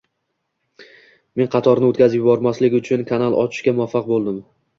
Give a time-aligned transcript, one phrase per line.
[1.41, 4.43] Men qatorni o'tkazib yubormaslik uchun kanal ochishga muvaffaq bo'ldim.